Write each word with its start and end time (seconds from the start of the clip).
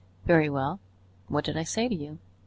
Very 0.25 0.49
well 0.49 0.79
what 1.27 1.45
did 1.45 1.55
I 1.55 1.61
say 1.63 1.87
to 1.87 1.93
you? 1.93 2.17